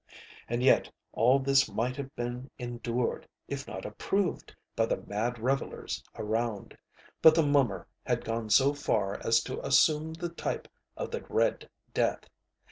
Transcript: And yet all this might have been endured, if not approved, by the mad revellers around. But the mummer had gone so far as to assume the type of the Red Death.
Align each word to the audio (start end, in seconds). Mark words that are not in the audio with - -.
And 0.49 0.63
yet 0.63 0.89
all 1.11 1.37
this 1.37 1.69
might 1.69 1.95
have 1.95 2.15
been 2.15 2.49
endured, 2.57 3.27
if 3.47 3.67
not 3.67 3.85
approved, 3.85 4.55
by 4.75 4.87
the 4.87 4.97
mad 4.97 5.37
revellers 5.37 6.03
around. 6.15 6.75
But 7.21 7.35
the 7.35 7.45
mummer 7.45 7.87
had 8.03 8.25
gone 8.25 8.49
so 8.49 8.73
far 8.73 9.19
as 9.23 9.43
to 9.43 9.63
assume 9.63 10.13
the 10.15 10.29
type 10.29 10.67
of 10.97 11.11
the 11.11 11.21
Red 11.29 11.69
Death. 11.93 12.25